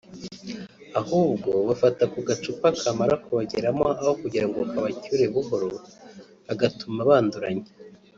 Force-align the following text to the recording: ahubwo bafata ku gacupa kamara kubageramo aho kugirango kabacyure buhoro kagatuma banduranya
ahubwo 1.01 1.49
bafata 1.67 2.03
ku 2.13 2.19
gacupa 2.27 2.67
kamara 2.81 3.15
kubageramo 3.23 3.85
aho 4.01 4.11
kugirango 4.21 4.59
kabacyure 4.71 5.25
buhoro 5.33 5.69
kagatuma 6.47 6.99
banduranya 7.09 7.69